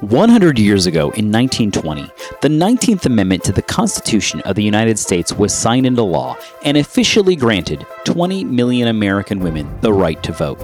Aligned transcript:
100 0.00 0.60
years 0.60 0.86
ago, 0.86 1.10
in 1.16 1.32
1920, 1.32 2.02
the 2.40 2.48
19th 2.48 3.06
Amendment 3.06 3.42
to 3.42 3.50
the 3.50 3.62
Constitution 3.62 4.40
of 4.42 4.54
the 4.54 4.62
United 4.62 4.96
States 4.96 5.32
was 5.32 5.52
signed 5.52 5.86
into 5.86 6.04
law 6.04 6.36
and 6.62 6.76
officially 6.76 7.34
granted 7.34 7.84
20 8.04 8.44
million 8.44 8.86
American 8.86 9.40
women 9.40 9.68
the 9.80 9.92
right 9.92 10.22
to 10.22 10.30
vote. 10.30 10.60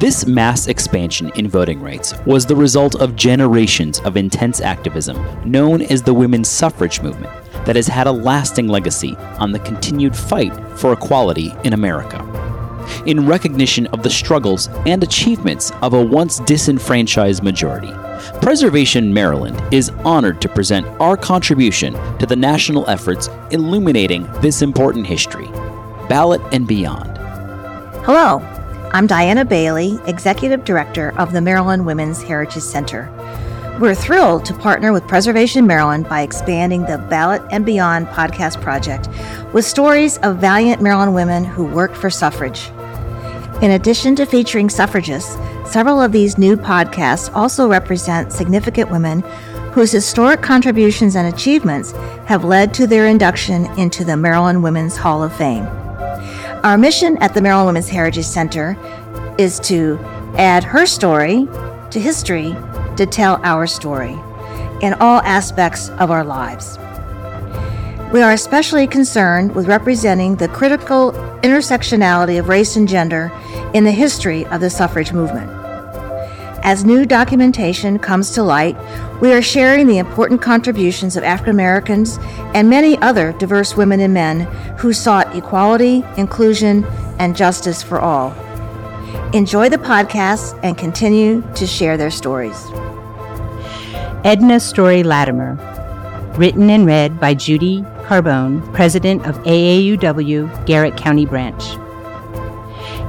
This 0.00 0.26
mass 0.26 0.66
expansion 0.66 1.32
in 1.34 1.48
voting 1.48 1.80
rights 1.80 2.12
was 2.26 2.44
the 2.44 2.54
result 2.54 2.94
of 2.96 3.16
generations 3.16 4.00
of 4.00 4.18
intense 4.18 4.60
activism 4.60 5.16
known 5.50 5.80
as 5.80 6.02
the 6.02 6.12
women's 6.12 6.50
suffrage 6.50 7.00
movement 7.00 7.32
that 7.64 7.76
has 7.76 7.86
had 7.86 8.06
a 8.06 8.12
lasting 8.12 8.68
legacy 8.68 9.16
on 9.38 9.52
the 9.52 9.60
continued 9.60 10.14
fight 10.14 10.52
for 10.76 10.92
equality 10.92 11.54
in 11.64 11.72
America 11.72 12.20
in 13.06 13.26
recognition 13.26 13.86
of 13.88 14.02
the 14.02 14.10
struggles 14.10 14.68
and 14.86 15.02
achievements 15.02 15.72
of 15.82 15.94
a 15.94 16.04
once 16.04 16.40
disenfranchised 16.40 17.42
majority. 17.42 17.92
Preservation 18.40 19.12
Maryland 19.12 19.60
is 19.72 19.90
honored 20.04 20.40
to 20.42 20.48
present 20.48 20.86
our 21.00 21.16
contribution 21.16 21.94
to 22.18 22.26
the 22.26 22.36
national 22.36 22.88
efforts 22.88 23.28
illuminating 23.50 24.30
this 24.40 24.62
important 24.62 25.06
history. 25.06 25.48
Ballot 26.08 26.40
and 26.52 26.66
Beyond. 26.66 27.16
Hello, 28.04 28.38
I'm 28.92 29.06
Diana 29.06 29.44
Bailey, 29.44 29.98
Executive 30.06 30.64
Director 30.64 31.12
of 31.18 31.32
the 31.32 31.40
Maryland 31.40 31.86
Women's 31.86 32.22
Heritage 32.22 32.62
Center. 32.62 33.10
We're 33.80 33.94
thrilled 33.94 34.44
to 34.44 34.54
partner 34.54 34.92
with 34.92 35.08
Preservation 35.08 35.66
Maryland 35.66 36.08
by 36.08 36.20
expanding 36.20 36.82
the 36.82 36.98
Ballot 37.10 37.42
and 37.50 37.64
Beyond 37.64 38.06
podcast 38.08 38.60
project 38.60 39.08
with 39.52 39.64
stories 39.64 40.18
of 40.18 40.36
valiant 40.36 40.82
Maryland 40.82 41.14
women 41.14 41.42
who 41.44 41.64
worked 41.64 41.96
for 41.96 42.10
suffrage. 42.10 42.70
In 43.62 43.70
addition 43.70 44.14
to 44.16 44.26
featuring 44.26 44.68
suffragists, 44.68 45.36
several 45.72 46.02
of 46.02 46.12
these 46.12 46.36
new 46.36 46.54
podcasts 46.54 47.34
also 47.34 47.66
represent 47.66 48.30
significant 48.30 48.90
women 48.90 49.22
whose 49.72 49.90
historic 49.90 50.42
contributions 50.42 51.16
and 51.16 51.32
achievements 51.32 51.92
have 52.26 52.44
led 52.44 52.74
to 52.74 52.86
their 52.86 53.06
induction 53.06 53.64
into 53.78 54.04
the 54.04 54.14
Maryland 54.14 54.62
Women's 54.62 54.98
Hall 54.98 55.22
of 55.22 55.34
Fame. 55.34 55.64
Our 56.62 56.76
mission 56.76 57.16
at 57.22 57.32
the 57.32 57.40
Maryland 57.40 57.68
Women's 57.68 57.88
Heritage 57.88 58.26
Center 58.26 58.76
is 59.38 59.58
to 59.60 59.98
add 60.36 60.62
her 60.62 60.84
story 60.84 61.48
to 61.90 61.98
history 61.98 62.54
to 62.98 63.06
tell 63.06 63.40
our 63.42 63.66
story 63.66 64.18
in 64.82 64.92
all 65.00 65.22
aspects 65.22 65.88
of 65.88 66.10
our 66.10 66.22
lives. 66.22 66.78
We 68.12 68.20
are 68.20 68.32
especially 68.32 68.86
concerned 68.86 69.54
with 69.54 69.68
representing 69.68 70.36
the 70.36 70.48
critical 70.48 71.12
intersectionality 71.42 72.38
of 72.38 72.50
race 72.50 72.76
and 72.76 72.86
gender 72.86 73.32
in 73.72 73.84
the 73.84 73.90
history 73.90 74.44
of 74.48 74.60
the 74.60 74.68
suffrage 74.68 75.14
movement. 75.14 75.61
As 76.64 76.84
new 76.84 77.04
documentation 77.04 77.98
comes 77.98 78.30
to 78.30 78.42
light, 78.44 78.76
we 79.20 79.32
are 79.32 79.42
sharing 79.42 79.88
the 79.88 79.98
important 79.98 80.40
contributions 80.40 81.16
of 81.16 81.24
African 81.24 81.50
Americans 81.50 82.20
and 82.54 82.70
many 82.70 82.96
other 82.98 83.32
diverse 83.32 83.76
women 83.76 83.98
and 83.98 84.14
men 84.14 84.42
who 84.78 84.92
sought 84.92 85.34
equality, 85.34 86.04
inclusion, 86.16 86.84
and 87.18 87.36
justice 87.36 87.82
for 87.82 87.98
all. 87.98 88.30
Enjoy 89.32 89.68
the 89.68 89.76
podcast 89.76 90.56
and 90.62 90.78
continue 90.78 91.42
to 91.56 91.66
share 91.66 91.96
their 91.96 92.12
stories. 92.12 92.64
Edna 94.22 94.60
Story 94.60 95.02
Latimer, 95.02 95.56
written 96.38 96.70
and 96.70 96.86
read 96.86 97.18
by 97.18 97.34
Judy 97.34 97.82
Carbone, 98.04 98.72
president 98.72 99.26
of 99.26 99.36
AAUW 99.38 100.64
Garrett 100.64 100.96
County 100.96 101.26
Branch. 101.26 101.81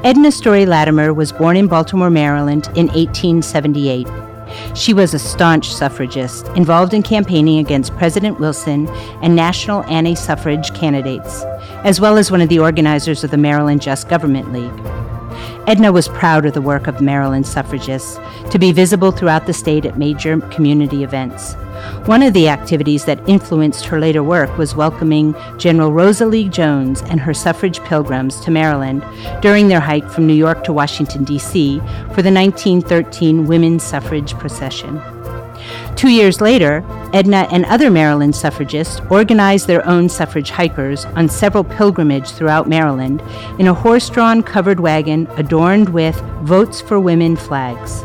Edna 0.03 0.33
Story 0.33 0.65
Latimer 0.65 1.13
was 1.13 1.31
born 1.31 1.55
in 1.55 1.67
Baltimore, 1.67 2.09
Maryland 2.09 2.67
in 2.75 2.87
1878. 2.87 4.05
She 4.75 4.93
was 4.93 5.13
a 5.13 5.19
staunch 5.19 5.73
suffragist, 5.73 6.45
involved 6.57 6.93
in 6.93 7.01
campaigning 7.03 7.59
against 7.59 7.95
President 7.95 8.37
Wilson 8.37 8.89
and 9.21 9.33
national 9.33 9.85
anti 9.85 10.13
suffrage 10.13 10.73
candidates, 10.73 11.43
as 11.85 12.01
well 12.01 12.17
as 12.17 12.29
one 12.29 12.41
of 12.41 12.49
the 12.49 12.59
organizers 12.59 13.23
of 13.23 13.31
the 13.31 13.37
Maryland 13.37 13.81
Just 13.81 14.09
Government 14.09 14.51
League. 14.51 15.02
Edna 15.67 15.91
was 15.91 16.07
proud 16.07 16.45
of 16.45 16.53
the 16.53 16.61
work 16.61 16.87
of 16.87 17.01
Maryland 17.01 17.45
suffragists 17.45 18.19
to 18.51 18.59
be 18.59 18.71
visible 18.71 19.11
throughout 19.11 19.45
the 19.45 19.53
state 19.53 19.85
at 19.85 19.97
major 19.97 20.39
community 20.39 21.03
events. 21.03 21.55
One 22.05 22.23
of 22.23 22.33
the 22.33 22.49
activities 22.49 23.05
that 23.05 23.27
influenced 23.27 23.85
her 23.85 23.99
later 23.99 24.23
work 24.23 24.57
was 24.57 24.75
welcoming 24.75 25.35
General 25.57 25.91
Rosalie 25.91 26.49
Jones 26.49 27.01
and 27.03 27.19
her 27.19 27.33
suffrage 27.33 27.79
pilgrims 27.81 28.39
to 28.41 28.51
Maryland 28.51 29.03
during 29.41 29.67
their 29.67 29.79
hike 29.79 30.09
from 30.09 30.27
New 30.27 30.33
York 30.33 30.63
to 30.65 30.73
Washington, 30.73 31.23
D.C. 31.23 31.79
for 32.13 32.21
the 32.21 32.31
1913 32.31 33.47
Women's 33.47 33.83
Suffrage 33.83 34.33
Procession. 34.35 35.01
Two 36.03 36.09
years 36.09 36.41
later, 36.41 36.83
Edna 37.13 37.47
and 37.49 37.63
other 37.67 37.89
Maryland 37.89 38.35
suffragists 38.35 38.99
organized 39.09 39.67
their 39.67 39.87
own 39.87 40.09
suffrage 40.09 40.49
hikers 40.49 41.05
on 41.05 41.29
several 41.29 41.63
pilgrimages 41.63 42.33
throughout 42.33 42.67
Maryland 42.67 43.23
in 43.57 43.67
a 43.67 43.73
horse 43.73 44.09
drawn 44.09 44.43
covered 44.43 44.81
wagon 44.81 45.27
adorned 45.37 45.87
with 45.87 46.19
Votes 46.41 46.81
for 46.81 46.99
Women 46.99 47.37
flags. 47.37 48.03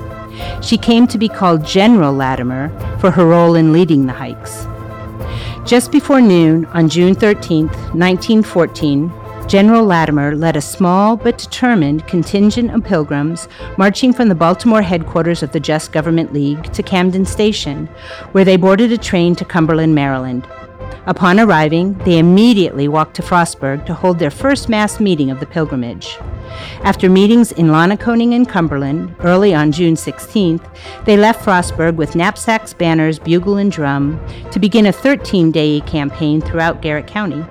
She 0.64 0.78
came 0.78 1.08
to 1.08 1.18
be 1.18 1.28
called 1.28 1.66
General 1.66 2.12
Latimer 2.12 2.68
for 3.00 3.10
her 3.10 3.26
role 3.26 3.56
in 3.56 3.72
leading 3.72 4.06
the 4.06 4.12
hikes. 4.12 4.68
Just 5.68 5.90
before 5.90 6.20
noon 6.20 6.66
on 6.66 6.88
June 6.88 7.16
13, 7.16 7.66
1914, 7.66 9.08
General 9.48 9.82
Latimer 9.82 10.36
led 10.36 10.56
a 10.56 10.60
small 10.60 11.16
but 11.16 11.38
determined 11.38 12.06
contingent 12.06 12.70
of 12.70 12.84
pilgrims 12.84 13.48
marching 13.78 14.12
from 14.12 14.28
the 14.28 14.34
Baltimore 14.34 14.82
headquarters 14.82 15.42
of 15.42 15.52
the 15.52 15.60
Just 15.60 15.90
Government 15.90 16.34
League 16.34 16.70
to 16.74 16.82
Camden 16.82 17.24
Station, 17.24 17.86
where 18.32 18.44
they 18.44 18.58
boarded 18.58 18.92
a 18.92 18.98
train 18.98 19.34
to 19.36 19.46
Cumberland, 19.46 19.94
Maryland. 19.94 20.46
Upon 21.06 21.40
arriving, 21.40 21.94
they 22.04 22.18
immediately 22.18 22.88
walked 22.88 23.16
to 23.16 23.22
Frostburg 23.22 23.86
to 23.86 23.94
hold 23.94 24.18
their 24.18 24.30
first 24.30 24.68
mass 24.68 25.00
meeting 25.00 25.30
of 25.30 25.40
the 25.40 25.46
pilgrimage. 25.46 26.18
After 26.82 27.08
meetings 27.08 27.50
in 27.52 27.68
Lonaconing 27.68 28.34
and 28.34 28.46
Cumberland 28.46 29.14
early 29.20 29.54
on 29.54 29.72
June 29.72 29.94
16th, 29.94 30.70
they 31.06 31.16
left 31.16 31.42
Frostburg 31.42 31.96
with 31.96 32.14
knapsacks, 32.14 32.74
banners, 32.74 33.18
bugle, 33.18 33.56
and 33.56 33.72
drum 33.72 34.20
to 34.52 34.58
begin 34.58 34.84
a 34.84 34.92
13 34.92 35.50
day 35.50 35.80
campaign 35.80 36.42
throughout 36.42 36.82
Garrett 36.82 37.06
County. 37.06 37.46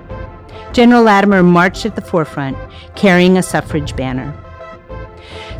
General 0.72 1.02
Latimer 1.02 1.42
marched 1.42 1.86
at 1.86 1.96
the 1.96 2.02
forefront, 2.02 2.56
carrying 2.94 3.36
a 3.36 3.42
suffrage 3.42 3.96
banner. 3.96 4.34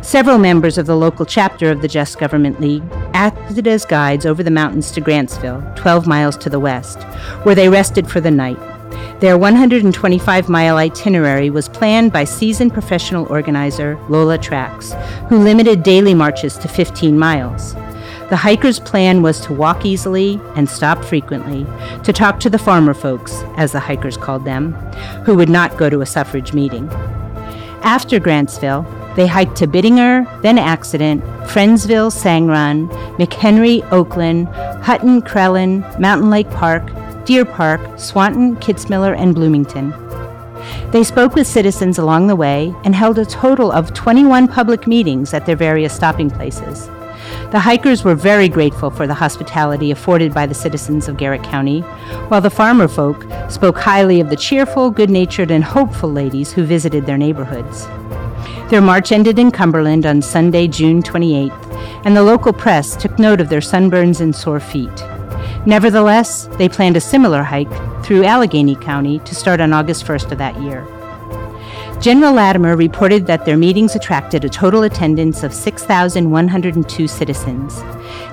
Several 0.01 0.37
members 0.37 0.77
of 0.77 0.85
the 0.85 0.95
local 0.95 1.25
chapter 1.25 1.69
of 1.69 1.81
the 1.81 1.87
Just 1.87 2.19
Government 2.19 2.61
League 2.61 2.83
acted 3.13 3.67
as 3.67 3.85
guides 3.85 4.25
over 4.25 4.41
the 4.41 4.51
mountains 4.51 4.91
to 4.91 5.01
Grantsville, 5.01 5.75
12 5.75 6.07
miles 6.07 6.37
to 6.37 6.49
the 6.49 6.59
west, 6.59 7.03
where 7.43 7.55
they 7.55 7.67
rested 7.67 8.09
for 8.09 8.21
the 8.21 8.31
night. 8.31 8.57
Their 9.19 9.37
125 9.37 10.47
mile 10.47 10.77
itinerary 10.77 11.49
was 11.49 11.67
planned 11.67 12.13
by 12.13 12.23
seasoned 12.23 12.73
professional 12.73 13.27
organizer 13.29 13.99
Lola 14.07 14.37
Trax, 14.37 14.93
who 15.27 15.37
limited 15.37 15.83
daily 15.83 16.13
marches 16.13 16.57
to 16.59 16.69
15 16.69 17.19
miles. 17.19 17.75
The 18.29 18.37
hikers' 18.37 18.79
plan 18.79 19.23
was 19.23 19.39
to 19.41 19.53
walk 19.53 19.85
easily 19.85 20.39
and 20.55 20.69
stop 20.69 21.03
frequently, 21.03 21.65
to 22.03 22.13
talk 22.13 22.39
to 22.41 22.49
the 22.49 22.59
farmer 22.59 22.93
folks, 22.93 23.41
as 23.57 23.71
the 23.71 23.79
hikers 23.79 24.17
called 24.17 24.45
them, 24.45 24.73
who 25.25 25.35
would 25.35 25.49
not 25.49 25.77
go 25.77 25.89
to 25.89 26.01
a 26.01 26.05
suffrage 26.05 26.53
meeting. 26.53 26.87
After 27.81 28.19
Grantsville, 28.19 28.85
they 29.15 29.25
hiked 29.25 29.55
to 29.57 29.67
Bittinger, 29.67 30.41
then 30.43 30.59
Accident, 30.59 31.23
Friendsville, 31.47 32.11
Sang 32.11 32.45
Run, 32.45 32.87
McHenry, 33.17 33.89
Oakland, 33.91 34.47
Hutton, 34.83 35.23
Crellin, 35.23 35.81
Mountain 35.99 36.29
Lake 36.29 36.49
Park, 36.51 36.83
Deer 37.25 37.45
Park, 37.45 37.81
Swanton, 37.97 38.57
Kitzmiller, 38.57 39.17
and 39.17 39.33
Bloomington. 39.33 39.91
They 40.91 41.03
spoke 41.03 41.33
with 41.33 41.47
citizens 41.47 41.97
along 41.97 42.27
the 42.27 42.35
way 42.35 42.75
and 42.83 42.93
held 42.93 43.17
a 43.17 43.25
total 43.25 43.71
of 43.71 43.93
21 43.95 44.47
public 44.47 44.85
meetings 44.85 45.33
at 45.33 45.47
their 45.47 45.55
various 45.55 45.95
stopping 45.95 46.29
places. 46.29 46.89
The 47.51 47.59
hikers 47.59 48.03
were 48.03 48.13
very 48.13 48.47
grateful 48.47 48.91
for 48.91 49.07
the 49.07 49.15
hospitality 49.15 49.89
afforded 49.89 50.35
by 50.35 50.45
the 50.45 50.53
citizens 50.53 51.07
of 51.07 51.17
Garrett 51.17 51.41
County, 51.41 51.81
while 52.29 52.41
the 52.41 52.51
farmer 52.51 52.87
folk 52.87 53.25
spoke 53.49 53.79
highly 53.79 54.19
of 54.19 54.29
the 54.29 54.35
cheerful, 54.35 54.91
good 54.91 55.09
natured, 55.09 55.49
and 55.49 55.63
hopeful 55.63 56.11
ladies 56.11 56.51
who 56.51 56.63
visited 56.63 57.07
their 57.07 57.17
neighborhoods. 57.17 57.87
Their 58.69 58.81
march 58.81 59.11
ended 59.11 59.39
in 59.39 59.49
Cumberland 59.49 60.05
on 60.05 60.21
Sunday, 60.21 60.67
June 60.67 61.01
28th, 61.01 62.05
and 62.05 62.15
the 62.15 62.21
local 62.21 62.53
press 62.53 62.95
took 62.95 63.17
note 63.17 63.41
of 63.41 63.49
their 63.49 63.61
sunburns 63.61 64.21
and 64.21 64.35
sore 64.35 64.59
feet. 64.59 65.03
Nevertheless, 65.65 66.45
they 66.59 66.69
planned 66.69 66.97
a 66.97 67.01
similar 67.01 67.41
hike 67.41 68.03
through 68.03 68.25
Allegheny 68.25 68.75
County 68.75 69.17
to 69.19 69.33
start 69.33 69.59
on 69.59 69.73
August 69.73 70.05
1st 70.05 70.31
of 70.31 70.37
that 70.37 70.61
year. 70.61 70.85
General 71.99 72.31
Latimer 72.31 72.77
reported 72.77 73.25
that 73.25 73.43
their 73.43 73.57
meetings 73.57 73.93
attracted 73.93 74.45
a 74.45 74.49
total 74.49 74.83
attendance 74.83 75.43
of 75.43 75.53
6,102 75.53 77.07
citizens. 77.09 77.83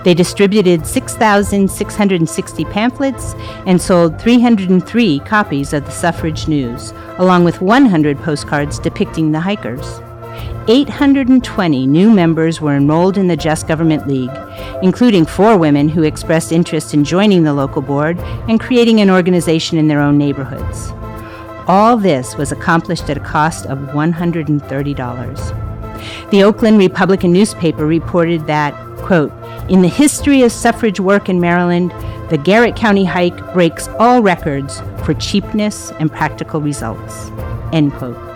They 0.05 0.15
distributed 0.15 0.87
6,660 0.87 2.65
pamphlets 2.67 3.35
and 3.67 3.83
sold 3.83 4.21
303 4.21 5.19
copies 5.21 5.73
of 5.73 5.85
the 5.85 5.91
Suffrage 5.91 6.47
News, 6.47 6.93
along 7.19 7.43
with 7.43 7.61
100 7.61 8.19
postcards 8.19 8.79
depicting 8.79 9.33
the 9.33 9.41
hikers. 9.41 10.01
820 10.69 11.89
new 11.89 12.13
members 12.13 12.61
were 12.61 12.77
enrolled 12.77 13.19
in 13.19 13.27
the 13.27 13.37
Just 13.37 13.67
Government 13.67 14.07
League, 14.07 14.31
including 14.81 15.27
four 15.27 15.59
women 15.59 15.89
who 15.89 16.05
expressed 16.05 16.53
interest 16.53 16.95
in 16.95 17.03
joining 17.03 17.43
the 17.43 17.53
local 17.53 17.83
board 17.83 18.17
and 18.49 18.61
creating 18.61 19.01
an 19.01 19.11
organization 19.11 19.77
in 19.77 19.89
their 19.89 20.01
own 20.01 20.17
neighborhoods. 20.17 20.93
All 21.69 21.97
this 21.97 22.37
was 22.37 22.53
accomplished 22.53 23.11
at 23.11 23.17
a 23.17 23.21
cost 23.21 23.67
of 23.67 23.79
$130. 23.79 26.31
The 26.31 26.45
Oakland 26.45 26.79
Republican 26.79 27.33
newspaper 27.33 27.87
reported 27.87 28.47
that, 28.47 28.73
quote, 28.99 29.33
in 29.69 29.83
the 29.83 29.89
history 29.89 30.43
of 30.43 30.53
suffrage 30.53 31.01
work 31.01 31.29
in 31.29 31.41
Maryland, 31.41 31.91
the 32.31 32.39
Garrett 32.39 32.77
County 32.77 33.05
hike 33.05 33.53
breaks 33.53 33.89
all 33.99 34.23
records 34.23 34.81
for 35.05 35.15
cheapness 35.15 35.91
and 35.99 36.09
practical 36.11 36.61
results. 36.61 37.31
End 37.73 37.93
quote. 37.95 38.36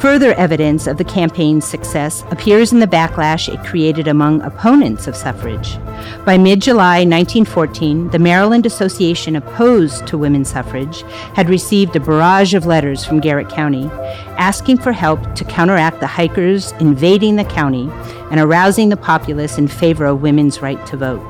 Further 0.00 0.32
evidence 0.32 0.86
of 0.86 0.96
the 0.96 1.04
campaign's 1.04 1.66
success 1.66 2.24
appears 2.30 2.72
in 2.72 2.80
the 2.80 2.86
backlash 2.86 3.52
it 3.52 3.62
created 3.66 4.08
among 4.08 4.40
opponents 4.40 5.06
of 5.06 5.14
suffrage. 5.14 5.76
By 6.24 6.38
mid 6.38 6.62
July 6.62 7.00
1914, 7.00 8.08
the 8.08 8.18
Maryland 8.18 8.64
Association 8.64 9.36
opposed 9.36 10.06
to 10.06 10.16
women's 10.16 10.48
suffrage 10.48 11.02
had 11.34 11.50
received 11.50 11.94
a 11.94 12.00
barrage 12.00 12.54
of 12.54 12.64
letters 12.64 13.04
from 13.04 13.20
Garrett 13.20 13.50
County 13.50 13.90
asking 14.38 14.78
for 14.78 14.92
help 14.92 15.34
to 15.34 15.44
counteract 15.44 16.00
the 16.00 16.06
hikers 16.06 16.72
invading 16.80 17.36
the 17.36 17.44
county 17.44 17.90
and 18.30 18.40
arousing 18.40 18.88
the 18.88 18.96
populace 18.96 19.58
in 19.58 19.68
favor 19.68 20.06
of 20.06 20.22
women's 20.22 20.62
right 20.62 20.84
to 20.86 20.96
vote. 20.96 21.20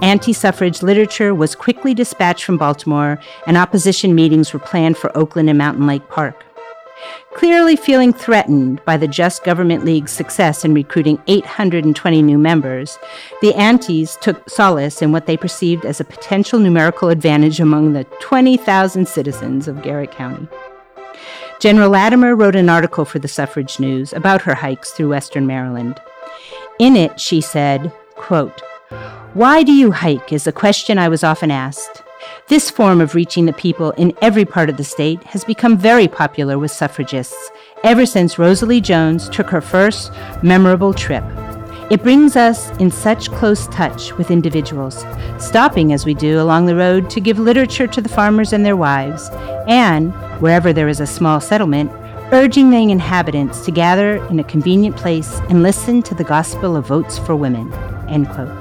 Anti 0.00 0.32
suffrage 0.32 0.80
literature 0.80 1.34
was 1.34 1.56
quickly 1.56 1.92
dispatched 1.92 2.44
from 2.44 2.56
Baltimore, 2.56 3.18
and 3.48 3.56
opposition 3.56 4.14
meetings 4.14 4.52
were 4.52 4.60
planned 4.60 4.96
for 4.96 5.14
Oakland 5.18 5.48
and 5.48 5.58
Mountain 5.58 5.88
Lake 5.88 6.08
Park. 6.08 6.44
Clearly 7.34 7.76
feeling 7.76 8.12
threatened 8.12 8.84
by 8.84 8.96
the 8.96 9.06
Just 9.06 9.44
Government 9.44 9.84
League's 9.84 10.10
success 10.10 10.64
in 10.64 10.74
recruiting 10.74 11.22
820 11.28 12.22
new 12.22 12.38
members, 12.38 12.98
the 13.40 13.54
Antis 13.54 14.16
took 14.16 14.50
solace 14.50 15.00
in 15.00 15.12
what 15.12 15.26
they 15.26 15.36
perceived 15.36 15.84
as 15.84 16.00
a 16.00 16.04
potential 16.04 16.58
numerical 16.58 17.08
advantage 17.08 17.60
among 17.60 17.92
the 17.92 18.02
20,000 18.20 19.06
citizens 19.06 19.68
of 19.68 19.80
Garrett 19.82 20.10
County. 20.10 20.48
General 21.60 21.90
Latimer 21.90 22.34
wrote 22.34 22.56
an 22.56 22.68
article 22.68 23.04
for 23.04 23.20
the 23.20 23.28
Suffrage 23.28 23.78
News 23.78 24.12
about 24.12 24.42
her 24.42 24.54
hikes 24.54 24.90
through 24.90 25.10
Western 25.10 25.46
Maryland. 25.46 26.00
In 26.80 26.96
it, 26.96 27.20
she 27.20 27.40
said, 27.40 27.92
quote, 28.16 28.60
Why 29.34 29.62
do 29.62 29.72
you 29.72 29.92
hike 29.92 30.32
is 30.32 30.48
a 30.48 30.52
question 30.52 30.98
I 30.98 31.08
was 31.08 31.22
often 31.22 31.52
asked. 31.52 32.02
This 32.50 32.68
form 32.68 33.00
of 33.00 33.14
reaching 33.14 33.46
the 33.46 33.52
people 33.52 33.92
in 33.92 34.12
every 34.20 34.44
part 34.44 34.68
of 34.68 34.76
the 34.76 34.82
state 34.82 35.22
has 35.22 35.44
become 35.44 35.78
very 35.78 36.08
popular 36.08 36.58
with 36.58 36.72
suffragists 36.72 37.52
ever 37.84 38.04
since 38.04 38.40
Rosalie 38.40 38.80
Jones 38.80 39.28
took 39.28 39.48
her 39.50 39.60
first 39.60 40.10
memorable 40.42 40.92
trip. 40.92 41.22
It 41.92 42.02
brings 42.02 42.34
us 42.34 42.68
in 42.80 42.90
such 42.90 43.30
close 43.30 43.68
touch 43.68 44.14
with 44.14 44.32
individuals, 44.32 45.04
stopping 45.38 45.92
as 45.92 46.04
we 46.04 46.12
do 46.12 46.40
along 46.40 46.66
the 46.66 46.74
road 46.74 47.08
to 47.10 47.20
give 47.20 47.38
literature 47.38 47.86
to 47.86 48.00
the 48.00 48.08
farmers 48.08 48.52
and 48.52 48.66
their 48.66 48.76
wives, 48.76 49.30
and, 49.68 50.12
wherever 50.40 50.72
there 50.72 50.88
is 50.88 50.98
a 50.98 51.06
small 51.06 51.40
settlement, 51.40 51.92
urging 52.32 52.70
the 52.70 52.90
inhabitants 52.90 53.64
to 53.64 53.70
gather 53.70 54.16
in 54.26 54.40
a 54.40 54.44
convenient 54.44 54.96
place 54.96 55.38
and 55.50 55.62
listen 55.62 56.02
to 56.02 56.16
the 56.16 56.24
gospel 56.24 56.74
of 56.74 56.88
votes 56.88 57.16
for 57.16 57.36
women. 57.36 57.72
End 58.08 58.28
quote. 58.28 58.59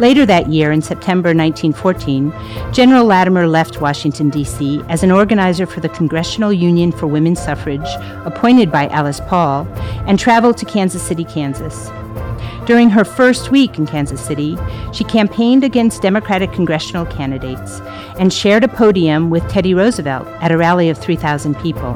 Later 0.00 0.26
that 0.26 0.48
year, 0.48 0.72
in 0.72 0.82
September 0.82 1.28
1914, 1.28 2.32
General 2.72 3.04
Latimer 3.04 3.46
left 3.46 3.80
Washington, 3.80 4.28
D.C. 4.28 4.82
as 4.88 5.04
an 5.04 5.12
organizer 5.12 5.66
for 5.66 5.78
the 5.78 5.88
Congressional 5.88 6.52
Union 6.52 6.90
for 6.90 7.06
Women's 7.06 7.40
Suffrage, 7.40 7.88
appointed 8.24 8.72
by 8.72 8.88
Alice 8.88 9.20
Paul, 9.28 9.68
and 10.08 10.18
traveled 10.18 10.56
to 10.58 10.64
Kansas 10.64 11.00
City, 11.00 11.22
Kansas. 11.22 11.90
During 12.66 12.90
her 12.90 13.04
first 13.04 13.52
week 13.52 13.78
in 13.78 13.86
Kansas 13.86 14.20
City, 14.20 14.58
she 14.92 15.04
campaigned 15.04 15.62
against 15.62 16.02
Democratic 16.02 16.50
congressional 16.50 17.06
candidates 17.06 17.80
and 18.18 18.32
shared 18.32 18.64
a 18.64 18.68
podium 18.68 19.30
with 19.30 19.48
Teddy 19.48 19.74
Roosevelt 19.74 20.26
at 20.40 20.50
a 20.50 20.56
rally 20.56 20.88
of 20.88 20.98
3,000 20.98 21.54
people. 21.60 21.92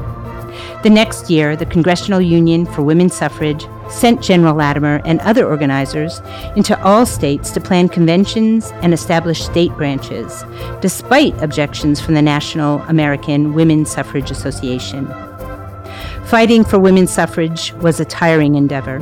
The 0.82 0.90
next 0.90 1.28
year, 1.28 1.56
the 1.56 1.66
Congressional 1.66 2.20
Union 2.20 2.66
for 2.66 2.82
Women's 2.82 3.14
Suffrage 3.14 3.66
sent 3.90 4.22
General 4.22 4.54
Latimer 4.54 5.00
and 5.04 5.20
other 5.20 5.46
organizers 5.46 6.20
into 6.56 6.80
all 6.82 7.06
states 7.06 7.50
to 7.52 7.60
plan 7.60 7.88
conventions 7.88 8.70
and 8.82 8.94
establish 8.94 9.42
state 9.42 9.72
branches, 9.72 10.44
despite 10.80 11.40
objections 11.42 12.00
from 12.00 12.14
the 12.14 12.22
National 12.22 12.80
American 12.82 13.54
Women's 13.54 13.90
Suffrage 13.90 14.30
Association. 14.30 15.06
Fighting 16.26 16.62
for 16.62 16.78
women's 16.78 17.10
suffrage 17.10 17.72
was 17.74 18.00
a 18.00 18.04
tiring 18.04 18.54
endeavor. 18.54 18.96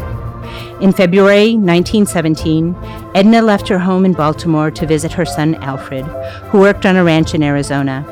In 0.81 0.93
February 0.93 1.55
1917, 1.55 2.77
Edna 3.15 3.43
left 3.43 3.69
her 3.69 3.79
home 3.79 4.05
in 4.05 4.13
Baltimore 4.13 4.71
to 4.71 4.87
visit 4.87 5.13
her 5.13 5.25
son 5.25 5.57
Alfred, 5.57 6.05
who 6.51 6.61
worked 6.61 6.87
on 6.87 6.97
a 6.97 7.05
ranch 7.05 7.35
in 7.35 7.43
Arizona. 7.43 8.05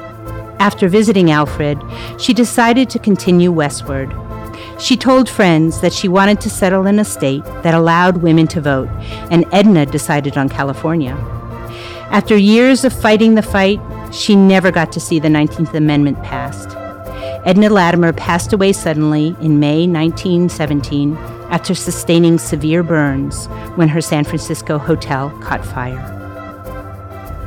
After 0.58 0.88
visiting 0.88 1.30
Alfred, 1.30 1.80
she 2.18 2.32
decided 2.32 2.88
to 2.90 2.98
continue 2.98 3.52
westward. 3.52 4.14
She 4.78 4.96
told 4.96 5.28
friends 5.28 5.80
that 5.80 5.92
she 5.92 6.08
wanted 6.08 6.40
to 6.40 6.50
settle 6.50 6.86
in 6.86 6.98
a 6.98 7.04
state 7.04 7.44
that 7.62 7.74
allowed 7.74 8.18
women 8.18 8.46
to 8.48 8.60
vote, 8.60 8.88
and 9.30 9.44
Edna 9.52 9.86
decided 9.86 10.36
on 10.36 10.48
California. 10.48 11.16
After 12.10 12.36
years 12.36 12.84
of 12.84 12.92
fighting 12.92 13.34
the 13.34 13.42
fight, 13.42 13.80
she 14.12 14.36
never 14.36 14.70
got 14.70 14.92
to 14.92 15.00
see 15.00 15.18
the 15.18 15.28
19th 15.28 15.74
Amendment 15.74 16.22
passed. 16.22 16.76
Edna 17.44 17.68
Latimer 17.68 18.12
passed 18.12 18.52
away 18.52 18.72
suddenly 18.72 19.36
in 19.40 19.60
May 19.60 19.86
1917 19.86 21.16
after 21.50 21.74
sustaining 21.74 22.38
severe 22.38 22.82
burns 22.82 23.46
when 23.76 23.88
her 23.88 24.00
San 24.00 24.24
Francisco 24.24 24.78
hotel 24.78 25.30
caught 25.40 25.64
fire. 25.64 26.23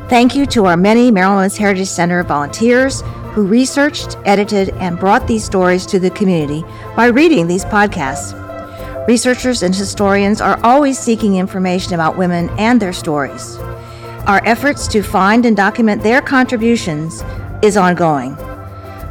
Thank 0.10 0.36
you 0.36 0.46
to 0.48 0.64
our 0.68 0.78
many 0.78 1.12
Maryland 1.12 1.52
Heritage 1.52 1.90
Center 1.90 2.24
volunteers 2.24 3.02
who 3.34 3.46
researched, 3.46 4.16
edited, 4.24 4.70
and 4.76 4.98
brought 4.98 5.28
these 5.28 5.44
stories 5.44 5.86
to 5.88 6.00
the 6.00 6.10
community 6.12 6.64
by 6.96 7.08
reading 7.08 7.46
these 7.46 7.66
podcasts. 7.66 8.34
Researchers 9.06 9.64
and 9.64 9.76
historians 9.76 10.40
are 10.40 10.58
always 10.64 10.98
seeking 10.98 11.36
information 11.36 11.94
about 11.94 12.18
women 12.18 12.50
and 12.52 12.82
their 12.82 12.94
stories. 12.94 13.58
Our 14.28 14.42
efforts 14.46 14.88
to 14.88 15.04
find 15.04 15.46
and 15.46 15.58
document 15.58 16.02
their 16.02 16.22
contributions 16.22 17.22
is 17.62 17.76
ongoing. 17.76 18.38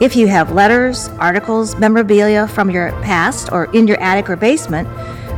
If 0.01 0.17
you 0.17 0.29
have 0.29 0.53
letters, 0.53 1.09
articles, 1.19 1.77
memorabilia 1.77 2.49
from 2.49 2.71
your 2.71 2.93
past 3.03 3.53
or 3.53 3.67
in 3.75 3.87
your 3.87 4.01
attic 4.01 4.31
or 4.31 4.37
basement, 4.37 4.89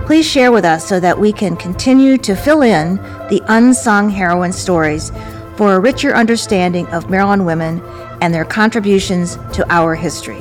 please 0.06 0.24
share 0.24 0.52
with 0.52 0.64
us 0.64 0.86
so 0.86 1.00
that 1.00 1.18
we 1.18 1.32
can 1.32 1.56
continue 1.56 2.16
to 2.16 2.36
fill 2.36 2.62
in 2.62 2.96
the 3.28 3.42
unsung 3.48 4.08
heroine 4.08 4.52
stories 4.52 5.10
for 5.58 5.74
a 5.74 5.80
richer 5.80 6.14
understanding 6.14 6.86
of 6.90 7.10
Maryland 7.10 7.44
women 7.44 7.82
and 8.20 8.32
their 8.32 8.44
contributions 8.44 9.34
to 9.52 9.66
our 9.68 9.96
history. 9.96 10.38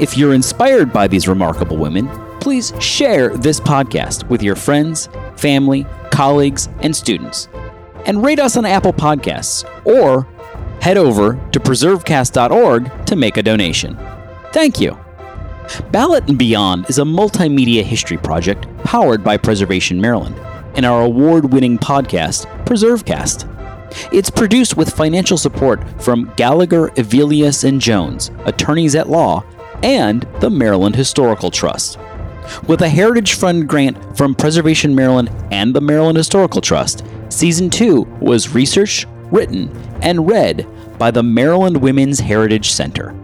If 0.00 0.18
you're 0.18 0.34
inspired 0.34 0.92
by 0.92 1.06
these 1.06 1.28
remarkable 1.28 1.76
women, 1.76 2.08
please 2.40 2.72
share 2.80 3.28
this 3.36 3.60
podcast 3.60 4.28
with 4.28 4.42
your 4.42 4.56
friends, 4.56 5.08
family, 5.36 5.86
colleagues, 6.10 6.68
and 6.80 6.94
students 6.94 7.48
and 8.06 8.24
rate 8.24 8.38
us 8.38 8.56
on 8.56 8.66
Apple 8.66 8.92
Podcasts 8.92 9.64
or 9.84 10.26
head 10.80 10.96
over 10.96 11.34
to 11.52 11.60
preservecast.org 11.60 13.06
to 13.06 13.16
make 13.16 13.36
a 13.36 13.42
donation. 13.42 13.96
Thank 14.52 14.80
you. 14.80 14.98
Ballot 15.90 16.28
and 16.28 16.38
Beyond 16.38 16.90
is 16.90 16.98
a 16.98 17.02
multimedia 17.02 17.82
history 17.82 18.18
project 18.18 18.66
powered 18.84 19.22
by 19.22 19.36
Preservation 19.36 20.00
Maryland 20.00 20.34
and 20.76 20.84
our 20.84 21.02
award 21.02 21.52
winning 21.52 21.78
podcast, 21.78 22.46
PreserveCast. 22.64 23.48
It's 24.12 24.30
produced 24.30 24.76
with 24.76 24.92
financial 24.94 25.36
support 25.36 25.80
from 26.02 26.32
Gallagher, 26.36 26.88
Evelius, 26.90 27.62
and 27.64 27.80
Jones, 27.80 28.30
attorneys 28.44 28.94
at 28.94 29.08
law, 29.08 29.44
and 29.82 30.26
the 30.40 30.50
Maryland 30.50 30.96
Historical 30.96 31.50
Trust. 31.50 31.98
With 32.66 32.82
a 32.82 32.88
Heritage 32.88 33.34
Fund 33.34 33.68
grant 33.68 34.16
from 34.16 34.34
Preservation 34.34 34.94
Maryland 34.94 35.30
and 35.50 35.74
the 35.74 35.80
Maryland 35.80 36.16
Historical 36.16 36.60
Trust, 36.60 37.04
Season 37.32 37.70
2 37.70 38.02
was 38.20 38.54
researched, 38.54 39.06
written, 39.30 39.74
and 40.02 40.28
read 40.28 40.66
by 40.98 41.10
the 41.10 41.22
Maryland 41.22 41.78
Women's 41.78 42.20
Heritage 42.20 42.70
Center. 42.70 43.14